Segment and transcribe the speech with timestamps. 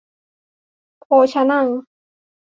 [0.99, 1.67] โภชะนัง